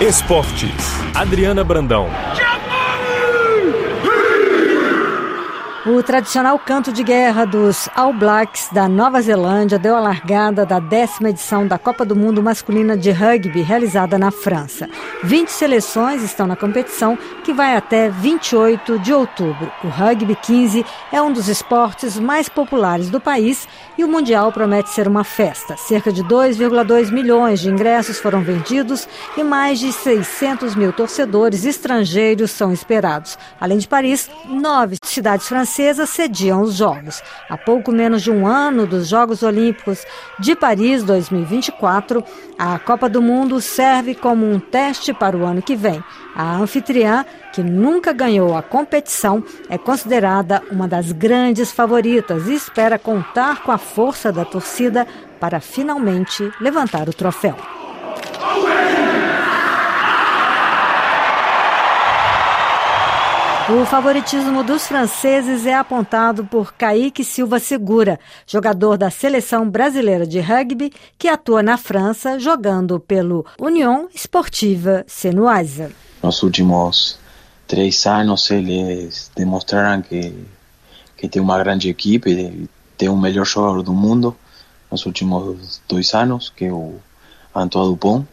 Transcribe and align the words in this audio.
Esportes. 0.00 0.72
Adriana 1.14 1.62
Brandão. 1.62 2.08
O 5.86 6.02
tradicional 6.02 6.58
canto 6.58 6.92
de 6.92 7.02
guerra 7.02 7.46
dos 7.46 7.88
All 7.96 8.12
Blacks 8.12 8.68
da 8.70 8.86
Nova 8.86 9.22
Zelândia 9.22 9.78
deu 9.78 9.96
a 9.96 10.00
largada 10.00 10.66
da 10.66 10.78
décima 10.78 11.30
edição 11.30 11.66
da 11.66 11.78
Copa 11.78 12.04
do 12.04 12.14
Mundo 12.14 12.42
Masculina 12.42 12.98
de 12.98 13.10
Rugby, 13.10 13.62
realizada 13.62 14.18
na 14.18 14.30
França. 14.30 14.90
20 15.24 15.48
seleções 15.48 16.22
estão 16.22 16.46
na 16.46 16.54
competição, 16.54 17.16
que 17.42 17.54
vai 17.54 17.76
até 17.76 18.10
28 18.10 18.98
de 18.98 19.14
outubro. 19.14 19.72
O 19.82 19.88
Rugby 19.88 20.36
15 20.36 20.84
é 21.10 21.22
um 21.22 21.32
dos 21.32 21.48
esportes 21.48 22.18
mais 22.18 22.46
populares 22.46 23.08
do 23.08 23.18
país 23.18 23.66
e 23.96 24.04
o 24.04 24.08
Mundial 24.08 24.52
promete 24.52 24.90
ser 24.90 25.08
uma 25.08 25.24
festa. 25.24 25.78
Cerca 25.78 26.12
de 26.12 26.22
2,2 26.22 27.10
milhões 27.10 27.58
de 27.58 27.70
ingressos 27.70 28.18
foram 28.18 28.42
vendidos 28.42 29.08
e 29.34 29.42
mais 29.42 29.78
de 29.78 29.90
600 29.94 30.74
mil 30.74 30.92
torcedores 30.92 31.64
estrangeiros 31.64 32.50
são 32.50 32.70
esperados. 32.70 33.38
Além 33.58 33.78
de 33.78 33.88
Paris, 33.88 34.28
nove 34.46 34.96
cidades 35.02 35.48
francesas 35.48 35.69
francesas 35.70 36.10
sediam 36.10 36.62
os 36.62 36.74
Jogos. 36.74 37.22
Há 37.48 37.56
pouco 37.56 37.92
menos 37.92 38.22
de 38.22 38.30
um 38.30 38.44
ano 38.44 38.88
dos 38.88 39.06
Jogos 39.06 39.44
Olímpicos 39.44 40.04
de 40.36 40.56
Paris 40.56 41.04
2024, 41.04 42.24
a 42.58 42.76
Copa 42.80 43.08
do 43.08 43.22
Mundo 43.22 43.60
serve 43.60 44.16
como 44.16 44.50
um 44.50 44.58
teste 44.58 45.14
para 45.14 45.36
o 45.36 45.44
ano 45.44 45.62
que 45.62 45.76
vem. 45.76 46.02
A 46.34 46.56
anfitriã, 46.56 47.24
que 47.52 47.62
nunca 47.62 48.12
ganhou 48.12 48.56
a 48.56 48.62
competição, 48.62 49.44
é 49.68 49.78
considerada 49.78 50.60
uma 50.72 50.88
das 50.88 51.12
grandes 51.12 51.70
favoritas 51.70 52.48
e 52.48 52.54
espera 52.54 52.98
contar 52.98 53.62
com 53.62 53.70
a 53.70 53.78
força 53.78 54.32
da 54.32 54.44
torcida 54.44 55.06
para 55.38 55.60
finalmente 55.60 56.50
levantar 56.60 57.08
o 57.08 57.14
troféu. 57.14 57.56
O 63.72 63.86
favoritismo 63.86 64.64
dos 64.64 64.88
franceses 64.88 65.64
é 65.64 65.74
apontado 65.74 66.44
por 66.44 66.72
Kaique 66.72 67.22
Silva 67.22 67.60
Segura, 67.60 68.18
jogador 68.44 68.98
da 68.98 69.10
seleção 69.10 69.70
brasileira 69.70 70.26
de 70.26 70.40
rugby 70.40 70.92
que 71.16 71.28
atua 71.28 71.62
na 71.62 71.76
França 71.76 72.36
jogando 72.36 72.98
pelo 72.98 73.46
Union 73.60 74.06
Esportiva 74.12 75.04
Senoise. 75.06 75.86
Nos 76.20 76.42
últimos 76.42 77.16
três 77.68 78.04
anos 78.06 78.50
eles 78.50 79.30
demonstraram 79.36 80.02
que, 80.02 80.34
que 81.16 81.28
tem 81.28 81.40
uma 81.40 81.56
grande 81.56 81.88
equipe, 81.88 82.68
tem 82.98 83.08
o 83.08 83.16
melhor 83.16 83.46
jogador 83.46 83.84
do 83.84 83.94
mundo 83.94 84.36
nos 84.90 85.06
últimos 85.06 85.80
dois 85.88 86.12
anos, 86.12 86.50
que 86.50 86.64
é 86.64 86.72
o 86.72 86.96
Antoine 87.54 87.90
Dupont. 87.90 88.26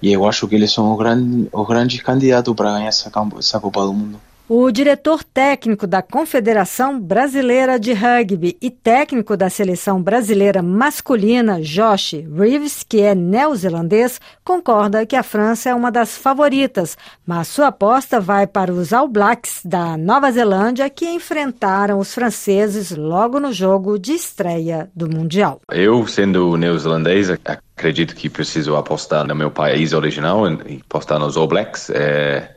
E 0.00 0.12
eu 0.12 0.24
acho 0.28 0.46
que 0.46 0.54
eles 0.54 0.72
são 0.72 0.92
os, 0.92 0.98
grandes, 0.98 1.48
os 1.52 1.66
grandes 1.66 2.00
candidatos 2.02 2.54
para 2.54 2.70
ganhar 2.74 2.86
essa, 2.86 3.10
essa 3.36 3.58
Copa 3.58 3.84
do 3.84 3.92
Mundo. 3.92 4.29
O 4.52 4.68
diretor 4.72 5.22
técnico 5.22 5.86
da 5.86 6.02
Confederação 6.02 6.98
Brasileira 6.98 7.78
de 7.78 7.92
Rugby 7.92 8.58
e 8.60 8.68
técnico 8.68 9.36
da 9.36 9.48
seleção 9.48 10.02
brasileira 10.02 10.60
masculina, 10.60 11.60
Josh 11.60 12.14
Reeves, 12.36 12.82
que 12.82 13.00
é 13.00 13.14
neozelandês, 13.14 14.20
concorda 14.42 15.06
que 15.06 15.14
a 15.14 15.22
França 15.22 15.70
é 15.70 15.74
uma 15.74 15.88
das 15.92 16.18
favoritas, 16.18 16.98
mas 17.24 17.46
sua 17.46 17.68
aposta 17.68 18.18
vai 18.18 18.44
para 18.44 18.72
os 18.72 18.92
All 18.92 19.06
Blacks 19.06 19.60
da 19.64 19.96
Nova 19.96 20.32
Zelândia, 20.32 20.90
que 20.90 21.08
enfrentaram 21.08 22.00
os 22.00 22.12
franceses 22.12 22.90
logo 22.90 23.38
no 23.38 23.52
jogo 23.52 24.00
de 24.00 24.14
estreia 24.14 24.90
do 24.96 25.08
Mundial. 25.08 25.60
Eu, 25.70 26.04
sendo 26.08 26.56
neozelandês, 26.56 27.30
acredito 27.30 28.16
que 28.16 28.28
preciso 28.28 28.74
apostar 28.74 29.24
no 29.24 29.34
meu 29.36 29.52
país 29.52 29.92
original 29.92 30.44
e 30.66 30.80
apostar 30.84 31.20
nos 31.20 31.36
All 31.36 31.46
Blacks. 31.46 31.88
É 31.90 32.56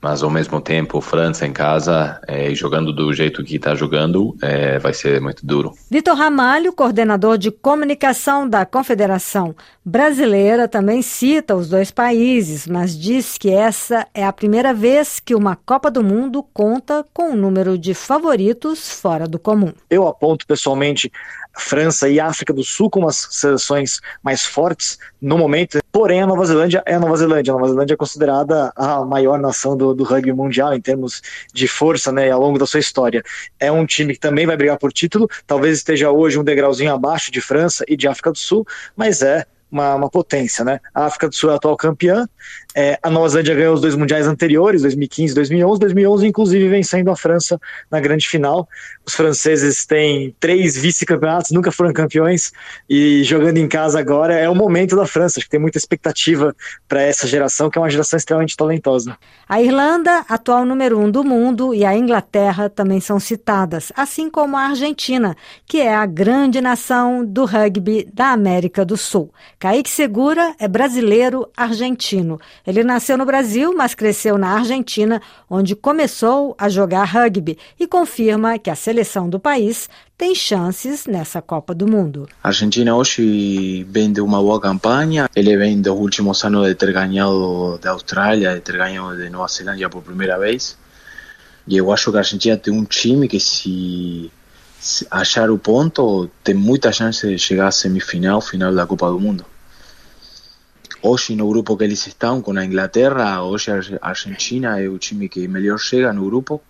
mas 0.00 0.22
ao 0.22 0.30
mesmo 0.30 0.60
tempo 0.60 1.00
França 1.00 1.46
em 1.46 1.52
casa 1.52 2.20
é, 2.26 2.54
jogando 2.54 2.92
do 2.92 3.12
jeito 3.12 3.42
que 3.42 3.56
está 3.56 3.74
jogando 3.74 4.36
é, 4.40 4.78
vai 4.78 4.94
ser 4.94 5.20
muito 5.20 5.44
duro. 5.44 5.72
Vitor 5.90 6.16
Ramalho, 6.16 6.72
coordenador 6.72 7.36
de 7.36 7.50
comunicação 7.50 8.48
da 8.48 8.64
Confederação 8.64 9.54
Brasileira, 9.84 10.68
também 10.68 11.02
cita 11.02 11.56
os 11.56 11.68
dois 11.68 11.90
países, 11.90 12.66
mas 12.66 12.96
diz 12.96 13.36
que 13.38 13.50
essa 13.50 14.06
é 14.14 14.24
a 14.24 14.32
primeira 14.32 14.72
vez 14.72 15.18
que 15.18 15.34
uma 15.34 15.56
Copa 15.56 15.90
do 15.90 16.04
Mundo 16.04 16.44
conta 16.52 17.04
com 17.12 17.30
um 17.30 17.36
número 17.36 17.78
de 17.78 17.94
favoritos 17.94 19.00
fora 19.00 19.26
do 19.26 19.38
comum. 19.38 19.72
Eu 19.90 20.06
aponto 20.06 20.46
pessoalmente 20.46 21.10
França 21.58 22.08
e 22.08 22.20
África 22.20 22.52
do 22.52 22.62
Sul 22.64 22.88
como 22.88 23.08
as 23.08 23.28
seleções 23.30 24.00
mais 24.22 24.44
fortes 24.44 24.98
no 25.20 25.36
momento. 25.36 25.78
Porém, 25.90 26.22
a 26.22 26.26
Nova 26.26 26.44
Zelândia 26.44 26.82
é 26.86 26.94
a 26.94 27.00
Nova 27.00 27.16
Zelândia. 27.16 27.52
A 27.52 27.56
Nova 27.56 27.68
Zelândia 27.68 27.94
é 27.94 27.96
considerada 27.96 28.72
a 28.76 29.04
maior 29.04 29.38
nação 29.38 29.76
do, 29.76 29.94
do 29.94 30.04
rugby 30.04 30.32
mundial 30.32 30.72
em 30.72 30.80
termos 30.80 31.20
de 31.52 31.66
força 31.66 32.12
né, 32.12 32.30
ao 32.30 32.40
longo 32.40 32.58
da 32.58 32.66
sua 32.66 32.80
história. 32.80 33.22
É 33.58 33.70
um 33.70 33.84
time 33.84 34.14
que 34.14 34.20
também 34.20 34.46
vai 34.46 34.56
brigar 34.56 34.78
por 34.78 34.92
título, 34.92 35.28
talvez 35.46 35.78
esteja 35.78 36.10
hoje 36.10 36.38
um 36.38 36.44
degrauzinho 36.44 36.92
abaixo 36.92 37.30
de 37.32 37.40
França 37.40 37.84
e 37.88 37.96
de 37.96 38.06
África 38.06 38.30
do 38.30 38.38
Sul, 38.38 38.66
mas 38.96 39.22
é 39.22 39.44
uma, 39.70 39.94
uma 39.94 40.10
potência, 40.10 40.64
né? 40.64 40.80
A 40.94 41.06
África 41.06 41.28
do 41.28 41.34
Sul 41.34 41.50
é 41.50 41.52
a 41.54 41.56
atual 41.56 41.76
campeã, 41.76 42.26
é, 42.74 42.98
a 43.02 43.10
Nova 43.10 43.28
Zelândia 43.28 43.54
ganhou 43.54 43.74
os 43.74 43.80
dois 43.80 43.96
mundiais 43.96 44.26
anteriores, 44.26 44.82
2015 44.82 45.32
e 45.32 45.34
2011, 45.34 45.80
2011 45.80 46.26
inclusive 46.26 46.68
vencendo 46.68 47.10
a 47.10 47.16
França 47.16 47.60
na 47.90 47.98
grande 47.98 48.28
final. 48.28 48.68
Os 49.04 49.14
franceses 49.14 49.84
têm 49.84 50.34
três 50.38 50.76
vice-campeonatos, 50.76 51.50
nunca 51.50 51.72
foram 51.72 51.92
campeões 51.92 52.52
e 52.88 53.24
jogando 53.24 53.56
em 53.56 53.66
casa 53.68 53.98
agora 53.98 54.34
é 54.34 54.48
o 54.48 54.54
momento 54.54 54.94
da 54.94 55.06
França. 55.06 55.38
Acho 55.40 55.46
que 55.46 55.50
tem 55.50 55.60
muita 55.60 55.78
expectativa 55.78 56.54
para 56.86 57.02
essa 57.02 57.26
geração, 57.26 57.70
que 57.70 57.78
é 57.78 57.80
uma 57.80 57.90
geração 57.90 58.16
extremamente 58.16 58.56
talentosa. 58.56 59.16
A 59.48 59.60
Irlanda, 59.60 60.24
atual 60.28 60.64
número 60.64 60.98
um 60.98 61.10
do 61.10 61.24
mundo, 61.24 61.74
e 61.74 61.84
a 61.84 61.96
Inglaterra 61.96 62.68
também 62.68 63.00
são 63.00 63.18
citadas, 63.18 63.90
assim 63.96 64.30
como 64.30 64.56
a 64.56 64.68
Argentina, 64.68 65.36
que 65.66 65.80
é 65.80 65.94
a 65.94 66.06
grande 66.06 66.60
nação 66.60 67.24
do 67.24 67.44
rugby 67.44 68.08
da 68.12 68.26
América 68.32 68.84
do 68.84 68.96
Sul. 68.96 69.32
Kaique 69.60 69.90
Segura 69.90 70.54
é 70.60 70.68
brasileiro 70.68 71.50
argentino. 71.56 72.40
Ele 72.64 72.84
nasceu 72.84 73.18
no 73.18 73.26
Brasil, 73.26 73.74
mas 73.76 73.92
cresceu 73.92 74.38
na 74.38 74.50
Argentina, 74.50 75.20
onde 75.50 75.74
começou 75.74 76.54
a 76.56 76.68
jogar 76.68 77.02
rugby 77.02 77.58
e 77.76 77.84
confirma 77.84 78.56
que 78.56 78.70
a 78.70 78.76
seleção 78.76 79.28
do 79.28 79.40
país 79.40 79.90
tem 80.16 80.32
chances 80.32 81.06
nessa 81.06 81.42
Copa 81.42 81.74
do 81.74 81.88
Mundo. 81.88 82.28
A 82.40 82.48
Argentina 82.48 82.94
hoje 82.94 83.82
vem 83.90 84.12
de 84.12 84.20
uma 84.20 84.40
boa 84.40 84.60
campanha. 84.60 85.28
Ele 85.34 85.56
vem 85.56 85.82
dos 85.82 85.98
últimos 85.98 86.44
anos 86.44 86.68
de 86.68 86.76
ter 86.76 86.92
ganhado 86.92 87.78
da 87.78 87.90
Austrália, 87.90 88.54
de 88.54 88.60
ter 88.60 88.76
ganhado 88.76 89.16
de 89.16 89.28
Nova 89.28 89.48
Zelândia 89.48 89.90
por 89.90 90.04
primeira 90.04 90.38
vez. 90.38 90.78
E 91.66 91.76
eu 91.76 91.92
acho 91.92 92.12
que 92.12 92.16
a 92.16 92.20
Argentina 92.20 92.56
tem 92.56 92.72
um 92.72 92.84
time 92.84 93.26
que 93.26 93.40
se 93.40 94.30
achar 95.10 95.50
o 95.50 95.58
ponto, 95.58 96.30
tem 96.42 96.54
muita 96.54 96.92
chance 96.92 97.26
de 97.26 97.38
chegar 97.38 97.68
à 97.68 97.70
semifinal, 97.70 98.40
final 98.40 98.74
da 98.74 98.86
Copa 98.86 99.08
do 99.10 99.18
Mundo. 99.18 99.44
Hoje 101.02 101.36
no 101.36 101.48
grupo 101.48 101.76
que 101.76 101.84
eles 101.84 102.06
estão 102.06 102.40
com 102.40 102.56
a 102.56 102.64
Inglaterra, 102.64 103.42
hoje 103.42 103.70
a 103.70 104.08
Argentina 104.08 104.80
é 104.80 104.88
o 104.88 104.98
time 104.98 105.28
que 105.28 105.46
melhor 105.46 105.78
chega 105.78 106.12
no 106.12 106.24
grupo, 106.24 106.60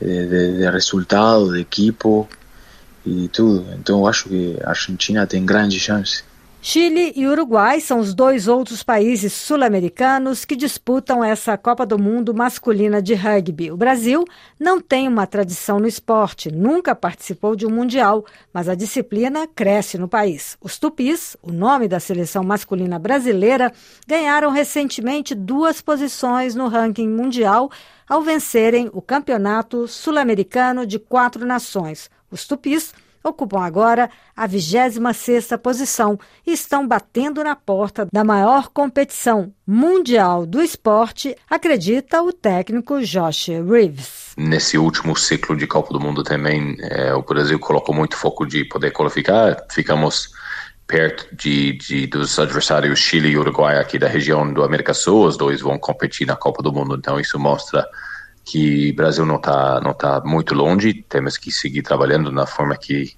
de, 0.00 0.26
de, 0.26 0.58
de 0.58 0.70
resultado, 0.70 1.52
de 1.52 1.60
equipo 1.60 2.28
e 3.06 3.28
tudo. 3.28 3.66
Então 3.74 4.06
acho 4.06 4.28
que 4.28 4.56
a 4.64 4.70
Argentina 4.70 5.26
tem 5.26 5.44
grande 5.44 5.78
chance. 5.78 6.24
Chile 6.60 7.12
e 7.14 7.24
Uruguai 7.24 7.80
são 7.80 8.00
os 8.00 8.12
dois 8.12 8.48
outros 8.48 8.82
países 8.82 9.32
sul-americanos 9.32 10.44
que 10.44 10.56
disputam 10.56 11.22
essa 11.22 11.56
Copa 11.56 11.86
do 11.86 11.96
Mundo 11.96 12.34
masculina 12.34 13.00
de 13.00 13.14
rugby. 13.14 13.70
O 13.70 13.76
Brasil 13.76 14.24
não 14.58 14.80
tem 14.80 15.06
uma 15.06 15.24
tradição 15.24 15.78
no 15.78 15.86
esporte, 15.86 16.50
nunca 16.50 16.96
participou 16.96 17.54
de 17.54 17.64
um 17.64 17.70
mundial, 17.70 18.24
mas 18.52 18.68
a 18.68 18.74
disciplina 18.74 19.46
cresce 19.46 19.96
no 19.96 20.08
país. 20.08 20.58
Os 20.60 20.78
Tupis, 20.80 21.36
o 21.40 21.52
nome 21.52 21.86
da 21.86 22.00
seleção 22.00 22.42
masculina 22.42 22.98
brasileira, 22.98 23.72
ganharam 24.06 24.50
recentemente 24.50 25.36
duas 25.36 25.80
posições 25.80 26.56
no 26.56 26.66
ranking 26.66 27.08
mundial 27.08 27.70
ao 28.08 28.20
vencerem 28.20 28.90
o 28.92 29.00
Campeonato 29.00 29.86
Sul-Americano 29.86 30.84
de 30.84 30.98
Quatro 30.98 31.46
Nações. 31.46 32.10
Os 32.32 32.46
Tupis 32.48 32.92
ocupam 33.22 33.60
agora 33.60 34.10
a 34.36 34.48
26ª 34.48 35.58
posição 35.58 36.18
e 36.46 36.52
estão 36.52 36.86
batendo 36.86 37.42
na 37.42 37.54
porta 37.54 38.06
da 38.12 38.24
maior 38.24 38.68
competição 38.68 39.52
mundial 39.66 40.46
do 40.46 40.62
esporte, 40.62 41.36
acredita 41.48 42.22
o 42.22 42.32
técnico 42.32 43.00
Josh 43.02 43.48
Reeves. 43.48 44.34
Nesse 44.36 44.78
último 44.78 45.16
ciclo 45.16 45.56
de 45.56 45.66
Copa 45.66 45.92
do 45.92 46.00
Mundo 46.00 46.22
também, 46.22 46.76
é, 46.80 47.12
o 47.12 47.22
Brasil 47.22 47.58
colocou 47.58 47.94
muito 47.94 48.16
foco 48.16 48.46
de 48.46 48.64
poder 48.64 48.92
qualificar. 48.92 49.64
Ficamos 49.70 50.30
perto 50.86 51.28
de, 51.36 51.74
de, 51.74 52.06
dos 52.06 52.38
adversários 52.38 52.98
Chile 52.98 53.28
e 53.28 53.38
Uruguai 53.38 53.78
aqui 53.78 53.98
da 53.98 54.08
região 54.08 54.50
do 54.50 54.62
América 54.62 54.94
Sul. 54.94 55.26
Os 55.26 55.36
dois 55.36 55.60
vão 55.60 55.78
competir 55.78 56.26
na 56.26 56.34
Copa 56.34 56.62
do 56.62 56.72
Mundo, 56.72 56.96
então 56.96 57.20
isso 57.20 57.38
mostra 57.38 57.86
que 58.50 58.90
o 58.90 58.96
Brasil 58.96 59.26
não 59.26 59.36
está 59.36 59.80
não 59.80 59.92
tá 59.92 60.22
muito 60.24 60.54
longe, 60.54 61.04
temos 61.08 61.36
que 61.36 61.52
seguir 61.52 61.82
trabalhando 61.82 62.32
na 62.32 62.46
forma 62.46 62.76
que 62.76 63.14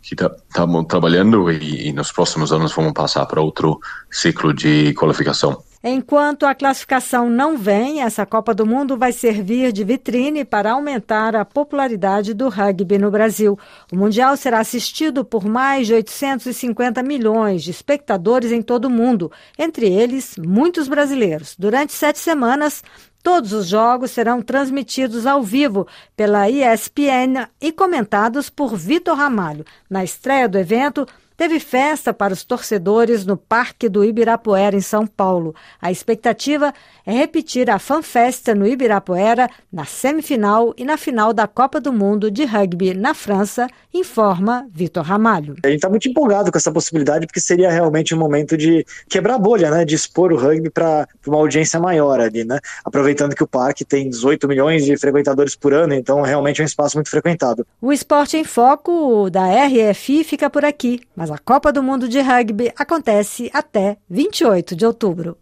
que 0.00 0.14
estamos 0.14 0.82
tá, 0.82 0.88
trabalhando 0.88 1.50
e, 1.50 1.88
e, 1.88 1.92
nos 1.92 2.12
próximos 2.12 2.52
anos 2.52 2.72
vamos 2.72 2.92
passar 2.92 3.26
para 3.26 3.40
outro 3.40 3.80
ciclo 4.10 4.54
de 4.54 4.94
qualificação. 4.94 5.62
Enquanto 5.82 6.44
a 6.44 6.56
classificação 6.56 7.30
não 7.30 7.56
vem, 7.56 8.02
essa 8.02 8.26
Copa 8.26 8.52
do 8.52 8.66
Mundo 8.66 8.96
vai 8.96 9.12
servir 9.12 9.70
de 9.70 9.84
vitrine 9.84 10.44
para 10.44 10.72
aumentar 10.72 11.36
a 11.36 11.44
popularidade 11.44 12.34
do 12.34 12.48
rugby 12.48 12.98
no 12.98 13.12
Brasil. 13.12 13.56
O 13.92 13.96
Mundial 13.96 14.36
será 14.36 14.58
assistido 14.58 15.24
por 15.24 15.44
mais 15.44 15.86
de 15.86 15.94
850 15.94 17.00
milhões 17.04 17.62
de 17.62 17.70
espectadores 17.70 18.50
em 18.50 18.60
todo 18.60 18.86
o 18.86 18.90
mundo, 18.90 19.30
entre 19.56 19.86
eles 19.86 20.34
muitos 20.36 20.88
brasileiros. 20.88 21.54
Durante 21.56 21.92
sete 21.92 22.18
semanas, 22.18 22.82
Todos 23.22 23.52
os 23.52 23.66
jogos 23.66 24.10
serão 24.10 24.40
transmitidos 24.40 25.26
ao 25.26 25.42
vivo 25.42 25.86
pela 26.16 26.48
ESPN 26.48 27.48
e 27.60 27.72
comentados 27.72 28.48
por 28.48 28.76
Vitor 28.76 29.16
Ramalho. 29.16 29.64
Na 29.90 30.04
estreia 30.04 30.48
do 30.48 30.58
evento, 30.58 31.06
teve 31.38 31.60
festa 31.60 32.12
para 32.12 32.34
os 32.34 32.42
torcedores 32.42 33.24
no 33.24 33.36
Parque 33.36 33.88
do 33.88 34.04
Ibirapuera, 34.04 34.74
em 34.74 34.80
São 34.80 35.06
Paulo. 35.06 35.54
A 35.80 35.88
expectativa 35.88 36.74
é 37.06 37.12
repetir 37.12 37.70
a 37.70 37.78
FanFesta 37.78 38.56
no 38.56 38.66
Ibirapuera 38.66 39.48
na 39.72 39.84
semifinal 39.84 40.74
e 40.76 40.84
na 40.84 40.96
final 40.96 41.32
da 41.32 41.46
Copa 41.46 41.80
do 41.80 41.92
Mundo 41.92 42.28
de 42.28 42.44
Rugby 42.44 42.92
na 42.92 43.14
França, 43.14 43.68
informa 43.94 44.66
Vitor 44.72 45.04
Ramalho. 45.04 45.54
A 45.62 45.68
gente 45.68 45.76
está 45.76 45.88
muito 45.88 46.08
empolgado 46.08 46.50
com 46.50 46.58
essa 46.58 46.72
possibilidade, 46.72 47.24
porque 47.24 47.40
seria 47.40 47.70
realmente 47.70 48.12
um 48.12 48.18
momento 48.18 48.56
de 48.56 48.84
quebrar 49.08 49.36
a 49.36 49.38
bolha, 49.38 49.70
né? 49.70 49.84
de 49.84 49.94
expor 49.94 50.32
o 50.32 50.36
rugby 50.36 50.70
para 50.70 51.06
uma 51.24 51.36
audiência 51.36 51.78
maior 51.78 52.18
ali, 52.18 52.44
né? 52.44 52.58
aproveitando 52.84 53.36
que 53.36 53.44
o 53.44 53.46
parque 53.46 53.84
tem 53.84 54.10
18 54.10 54.48
milhões 54.48 54.84
de 54.84 54.96
frequentadores 54.96 55.54
por 55.54 55.72
ano, 55.72 55.94
então 55.94 56.20
realmente 56.22 56.60
é 56.60 56.64
um 56.64 56.66
espaço 56.66 56.96
muito 56.96 57.10
frequentado. 57.10 57.64
O 57.80 57.92
Esporte 57.92 58.36
em 58.36 58.44
Foco 58.44 59.30
da 59.30 59.46
RFI 59.66 60.24
fica 60.24 60.50
por 60.50 60.64
aqui, 60.64 61.00
mas 61.14 61.27
mas 61.28 61.30
a 61.30 61.38
Copa 61.38 61.70
do 61.72 61.82
Mundo 61.82 62.08
de 62.08 62.20
Rugby 62.20 62.72
acontece 62.76 63.50
até 63.52 63.98
28 64.08 64.74
de 64.74 64.86
outubro. 64.86 65.38